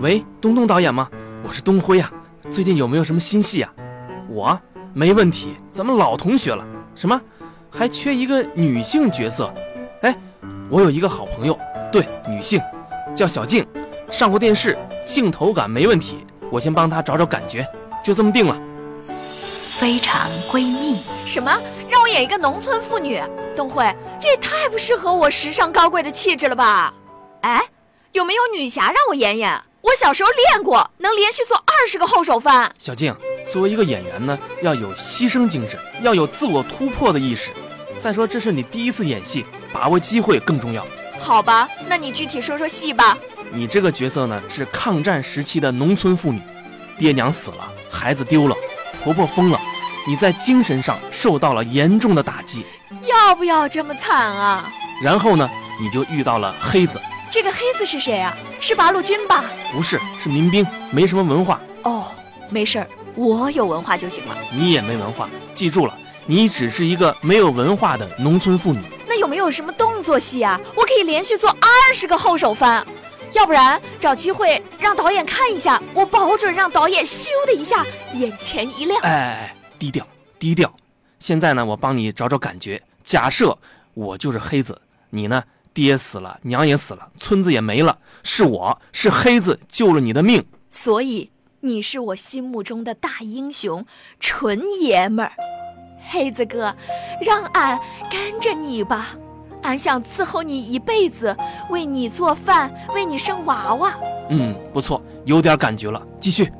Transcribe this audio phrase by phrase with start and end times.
[0.00, 1.08] 喂，东东导演吗？
[1.42, 2.08] 我是东辉啊，
[2.52, 3.72] 最近有没有什么新戏啊？
[4.28, 4.56] 我
[4.94, 6.64] 没问题，咱们老同学了。
[6.94, 7.20] 什么？
[7.68, 9.52] 还缺一个女性角色？
[10.02, 10.16] 哎，
[10.70, 11.58] 我有一个好朋友，
[11.90, 12.60] 对，女性，
[13.12, 13.66] 叫小静，
[14.08, 16.24] 上过电视，镜头感没问题。
[16.48, 17.66] 我先帮她找找感觉，
[18.04, 18.56] 就这么定了。
[19.80, 21.50] 非常闺蜜，什么？
[21.90, 23.20] 让我演一个农村妇女？
[23.56, 23.84] 东辉，
[24.20, 26.94] 这也太不适合我时尚高贵的气质了吧？
[27.40, 27.60] 哎，
[28.12, 29.60] 有没有女侠让我演演？
[29.80, 32.70] 我小时候练过，能连续做二十个后手翻。
[32.78, 33.14] 小静，
[33.50, 37.50] 作为一个演员呢，要有牺牲精神，要有自我突破的意识。
[37.98, 40.84] 再说，这是你第一次演戏，把握机会更重要。
[41.20, 43.16] 好吧，那你具体说说戏吧。
[43.50, 46.42] 你这个角色呢，是抗战时期的农村妇女，
[46.98, 48.56] 爹娘死了，孩子丢了，
[49.02, 49.60] 婆婆疯了，
[50.06, 52.66] 你在精神上受到了严重的打击。
[53.04, 54.70] 要不要这么惨啊？
[55.02, 55.48] 然后呢，
[55.80, 57.00] 你就遇到了黑子。
[57.30, 58.34] 这个黑子是谁啊？
[58.58, 59.44] 是八路军吧？
[59.72, 61.60] 不是，是民兵，没什么文化。
[61.82, 62.06] 哦，
[62.48, 64.36] 没事儿，我有文化就行了。
[64.50, 65.94] 你也没文化，记住了，
[66.26, 68.80] 你只是一个没有文化的农村妇女。
[69.06, 70.58] 那有没有什么动作戏啊？
[70.74, 72.84] 我可以连续做二十个后手翻，
[73.32, 78.98] 要不然找机会让导演看一下，我保准让导演咻的一下眼前一亮。
[79.02, 80.06] 哎哎哎，低调
[80.38, 80.72] 低调。
[81.18, 82.82] 现在呢，我帮你找找感觉。
[83.04, 83.56] 假设
[83.92, 84.80] 我就是黑子，
[85.10, 85.42] 你呢？
[85.72, 91.30] 爹死了，娘也死了，村子也没了，是我是黑子救了你的命，所以
[91.60, 93.84] 你是我心目中的大英雄，
[94.20, 95.32] 纯爷们儿。
[96.10, 96.74] 黑子哥，
[97.20, 97.78] 让俺
[98.10, 99.08] 跟着你吧，
[99.62, 101.36] 俺想伺候你一辈子，
[101.68, 103.94] 为你做饭，为你生娃娃。
[104.30, 106.50] 嗯，不错，有点感觉了，继续。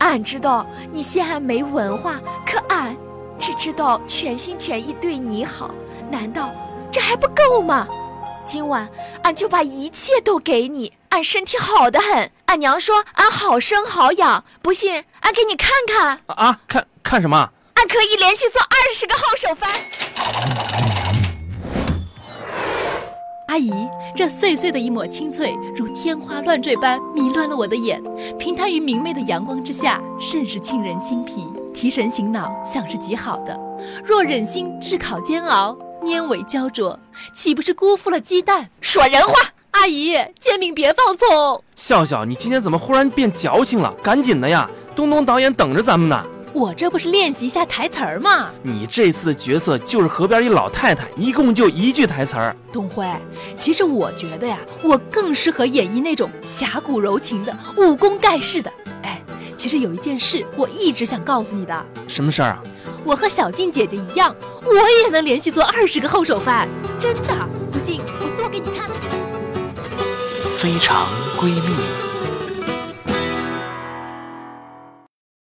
[0.00, 2.94] 俺知道你现在没文化，可俺
[3.38, 5.74] 只知道全心全意对你好，
[6.10, 6.52] 难道
[6.92, 7.88] 这还不够吗？
[8.48, 8.88] 今晚
[9.24, 12.32] 俺就把一切都给你，俺身体好的很。
[12.46, 16.18] 俺娘说俺好生好养，不信俺给你看看。
[16.34, 17.50] 啊，看看什么？
[17.74, 19.70] 俺可以连续做二十个后手翻。
[23.48, 23.70] 阿姨，
[24.16, 28.02] 这碎碎的一抹青翠，如天花乱坠般迷乱了我的眼。
[28.38, 33.54] 平摊于明媚的阳光之下，甚是沁人心脾，提神醒脑，想是极好的。
[34.02, 35.76] 若忍心炙烤煎熬。
[36.08, 36.98] 粘尾焦灼，
[37.34, 38.70] 岂不是辜负了鸡蛋？
[38.80, 39.34] 说人话，
[39.72, 41.62] 阿姨，煎饼别放葱。
[41.76, 43.92] 笑笑，你今天怎么忽然变矫情了？
[44.02, 46.24] 赶紧的呀，东东导演等着咱们呢。
[46.54, 48.50] 我这不是练习一下台词儿吗？
[48.62, 52.56] 你这次的角色就是河边一老太太，一共就一句台词儿。
[52.72, 53.06] 东辉，
[53.54, 58.72] 其实我觉得呀，我更适合演绎那种侠骨柔情的、武功盖世的。
[59.02, 59.22] 哎，
[59.56, 61.86] 其实有一件事我一直想告诉你的。
[62.08, 62.62] 什么事儿啊？
[63.08, 64.36] 我和小静姐姐一样，
[64.66, 66.68] 我也能连续做二十个后手翻，
[67.00, 67.48] 真的！
[67.72, 68.86] 不信我做给你看。
[70.58, 71.06] 非常
[71.38, 72.07] 闺蜜。